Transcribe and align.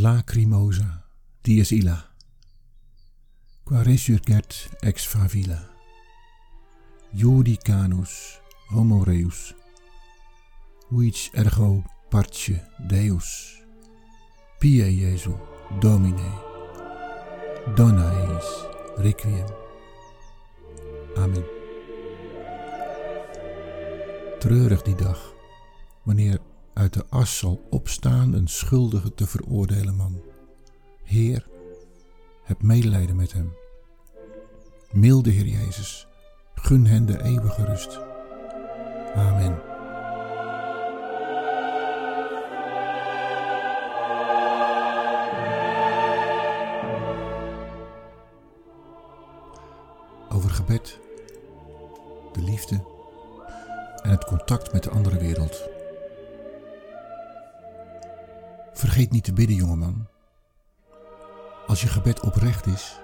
lacrimosa 0.00 1.04
dies 1.44 1.70
illa, 1.76 1.96
qua 3.64 3.82
resurget 3.84 4.70
ex 4.82 5.04
favilla, 5.04 5.58
judicanus 7.12 8.40
homo 8.72 9.04
reus, 9.04 9.54
huic 10.90 11.28
ergo 11.34 11.84
parce 12.10 12.56
Deus, 12.78 13.60
pie 14.58 14.88
Jesu 14.88 15.36
Domine, 15.80 16.32
dona 17.76 18.08
eis 18.24 18.48
requiem. 18.96 19.46
Amen. 21.16 21.44
Treurig 24.40 24.82
die 24.82 24.94
dag, 24.94 25.18
wanneer 26.04 26.49
uit 26.80 26.92
de 26.92 27.04
as 27.08 27.38
zal 27.38 27.66
opstaan 27.70 28.32
een 28.32 28.48
schuldige 28.48 29.14
te 29.14 29.26
veroordelen 29.26 29.96
man. 29.96 30.22
Heer, 31.02 31.46
heb 32.44 32.62
medelijden 32.62 33.16
met 33.16 33.32
hem. 33.32 33.52
Milde 34.92 35.30
Heer 35.30 35.46
Jezus, 35.46 36.06
gun 36.54 36.86
hen 36.86 37.06
de 37.06 37.22
eeuwige 37.22 37.64
rust. 37.64 38.00
Amen. 39.14 39.62
Over 50.28 50.50
gebed, 50.50 50.98
de 52.32 52.42
liefde 52.42 52.84
en 54.02 54.10
het 54.10 54.24
contact 54.24 54.72
met 54.72 54.82
de 54.82 54.90
andere 54.90 55.18
wereld. 55.18 55.79
Vergeet 58.80 59.10
niet 59.10 59.24
te 59.24 59.32
bidden, 59.32 59.56
jongeman. 59.56 60.06
Als 61.66 61.80
je 61.80 61.88
gebed 61.88 62.20
oprecht 62.20 62.66
is, 62.66 62.98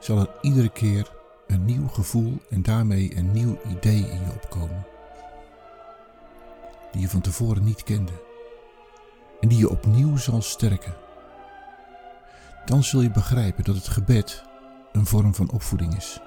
zal 0.00 0.18
er 0.18 0.28
iedere 0.40 0.68
keer 0.68 1.12
een 1.46 1.64
nieuw 1.64 1.88
gevoel 1.88 2.38
en 2.50 2.62
daarmee 2.62 3.16
een 3.16 3.32
nieuw 3.32 3.58
idee 3.68 4.10
in 4.10 4.20
je 4.20 4.32
opkomen. 4.34 4.86
Die 6.92 7.00
je 7.00 7.08
van 7.08 7.20
tevoren 7.20 7.64
niet 7.64 7.82
kende 7.82 8.12
en 9.40 9.48
die 9.48 9.58
je 9.58 9.70
opnieuw 9.70 10.16
zal 10.16 10.42
sterken. 10.42 10.94
Dan 12.64 12.84
zul 12.84 13.00
je 13.00 13.10
begrijpen 13.10 13.64
dat 13.64 13.74
het 13.74 13.88
gebed 13.88 14.44
een 14.92 15.06
vorm 15.06 15.34
van 15.34 15.50
opvoeding 15.50 15.96
is. 15.96 16.20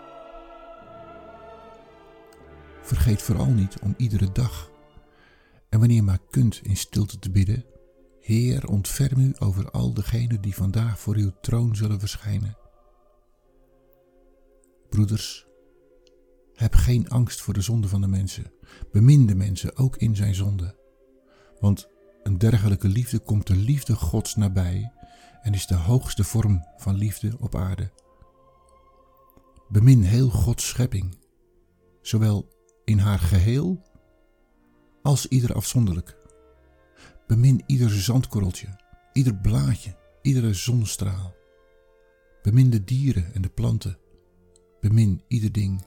Vergeet 2.82 3.22
vooral 3.22 3.50
niet 3.50 3.80
om 3.80 3.94
iedere 3.98 4.32
dag 4.32 4.70
en 5.70 5.80
wanneer 5.80 5.98
je 5.98 6.04
maar 6.04 6.22
kunt 6.30 6.60
in 6.64 6.78
stilte 6.78 7.20
te 7.20 7.32
bidden 7.32 7.66
Heer, 8.20 8.68
ontferm 8.68 9.20
u 9.20 9.34
over 9.40 9.72
al 9.72 9.94
degenen 9.94 10.42
die 10.42 10.56
vandaag 10.56 11.00
voor 11.00 11.16
uw 11.16 11.32
troon 11.42 11.76
zullen 11.76 12.00
verschijnen. 12.00 12.58
Broeders, 14.90 15.48
heb 16.54 16.74
geen 16.74 17.10
angst 17.10 17.42
voor 17.42 17.54
de 17.54 17.62
zonde 17.62 17.88
van 17.88 18.02
de 18.02 18.08
mensen. 18.08 18.52
Bemin 18.92 19.26
de 19.26 19.36
mensen 19.36 19.78
ook 19.78 19.98
in 19.98 20.16
zijn 20.16 20.36
zonde. 20.36 20.76
Want 21.60 21.90
een 22.24 22.38
dergelijke 22.38 22.88
liefde 22.88 23.20
komt 23.20 23.48
de 23.48 23.56
liefde 23.56 23.96
Gods 23.96 24.36
nabij 24.36 24.92
en 25.42 25.54
is 25.54 25.68
de 25.68 25.76
hoogste 25.76 26.24
vorm 26.24 26.66
van 26.78 26.96
liefde 26.96 27.36
op 27.40 27.56
aarde. 27.56 27.92
Bemin 29.70 30.02
heel 30.02 30.30
Gods 30.30 30.68
schepping, 30.68 31.18
zowel 32.02 32.48
in 32.86 32.98
haar 32.98 33.20
geheel 33.20 33.82
als 35.02 35.28
ieder 35.28 35.54
afzonderlijk. 35.54 36.19
Bemin 37.30 37.64
ieder 37.66 37.90
zandkorreltje, 37.90 38.68
ieder 39.14 39.36
blaadje, 39.36 39.96
iedere 40.22 40.54
zonnestraal. 40.54 41.36
Bemin 42.42 42.70
de 42.70 42.84
dieren 42.84 43.34
en 43.34 43.42
de 43.42 43.50
planten. 43.50 43.98
Bemin 44.82 45.22
ieder 45.28 45.52
ding. 45.52 45.86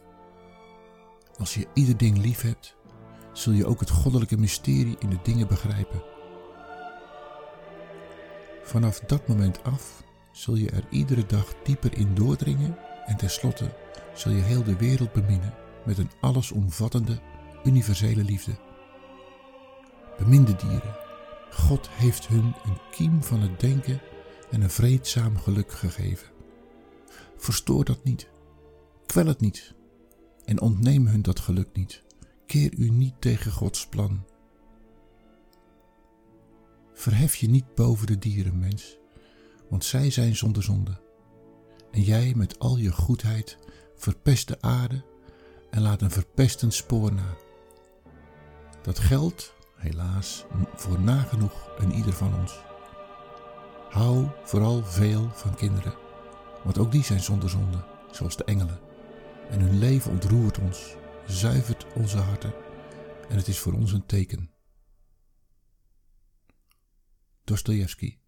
Als 1.36 1.54
je 1.54 1.66
ieder 1.74 1.96
ding 1.96 2.18
lief 2.18 2.40
hebt, 2.40 2.76
zul 3.32 3.52
je 3.52 3.66
ook 3.66 3.80
het 3.80 3.90
goddelijke 3.90 4.38
mysterie 4.38 4.96
in 4.98 5.10
de 5.10 5.18
dingen 5.22 5.48
begrijpen. 5.48 6.02
Vanaf 8.62 9.00
dat 9.00 9.28
moment 9.28 9.64
af 9.64 10.04
zul 10.32 10.54
je 10.54 10.70
er 10.70 10.84
iedere 10.90 11.26
dag 11.26 11.54
dieper 11.64 11.96
in 11.98 12.14
doordringen 12.14 12.76
en 13.06 13.16
tenslotte 13.16 13.74
zul 14.14 14.32
je 14.32 14.42
heel 14.42 14.62
de 14.62 14.76
wereld 14.76 15.12
beminnen 15.12 15.54
met 15.86 15.98
een 15.98 16.10
allesomvattende, 16.20 17.20
universele 17.64 18.24
liefde. 18.24 18.52
Bemin 20.18 20.44
de 20.44 20.56
dieren, 20.56 21.01
God 21.52 21.88
heeft 21.90 22.26
hun 22.26 22.54
een 22.64 22.78
kiem 22.90 23.22
van 23.22 23.40
het 23.40 23.60
denken 23.60 24.00
en 24.50 24.62
een 24.62 24.70
vreedzaam 24.70 25.38
geluk 25.38 25.72
gegeven. 25.72 26.28
Verstoor 27.36 27.84
dat 27.84 28.04
niet, 28.04 28.28
kwel 29.06 29.26
het 29.26 29.40
niet 29.40 29.74
en 30.44 30.60
ontneem 30.60 31.06
hun 31.06 31.22
dat 31.22 31.40
geluk 31.40 31.68
niet. 31.72 32.02
Keer 32.46 32.72
u 32.74 32.88
niet 32.88 33.14
tegen 33.18 33.52
Gods 33.52 33.86
plan. 33.86 34.24
Verhef 36.92 37.34
je 37.34 37.48
niet 37.48 37.74
boven 37.74 38.06
de 38.06 38.18
dieren, 38.18 38.58
mens, 38.58 38.98
want 39.68 39.84
zij 39.84 40.10
zijn 40.10 40.36
zonder 40.36 40.62
zonde. 40.62 41.00
En 41.90 42.02
jij 42.02 42.32
met 42.36 42.58
al 42.58 42.76
je 42.76 42.92
goedheid 42.92 43.58
verpest 43.96 44.48
de 44.48 44.60
aarde 44.60 45.04
en 45.70 45.82
laat 45.82 46.02
een 46.02 46.10
verpestend 46.10 46.74
spoor 46.74 47.12
na. 47.12 47.36
Dat 48.82 48.98
geldt 48.98 49.54
helaas 49.82 50.44
voor 50.74 51.00
nagenoeg 51.00 51.70
een 51.78 51.92
ieder 51.92 52.12
van 52.12 52.34
ons. 52.34 52.60
Hou 53.90 54.26
vooral 54.44 54.84
veel 54.84 55.30
van 55.32 55.54
kinderen, 55.54 55.94
want 56.64 56.78
ook 56.78 56.92
die 56.92 57.04
zijn 57.04 57.20
zonder 57.20 57.50
zonde, 57.50 57.84
zoals 58.10 58.36
de 58.36 58.44
engelen. 58.44 58.80
En 59.50 59.60
hun 59.60 59.78
leven 59.78 60.10
ontroert 60.10 60.58
ons, 60.58 60.96
zuivert 61.26 61.86
onze 61.94 62.18
harten 62.18 62.54
en 63.28 63.36
het 63.36 63.48
is 63.48 63.58
voor 63.58 63.72
ons 63.72 63.92
een 63.92 64.06
teken. 64.06 64.50
Dostoevsky 67.44 68.18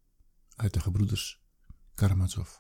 uit 0.56 0.72
de 0.72 0.81
gebroeders 0.81 1.42
Karamazov. 1.94 2.59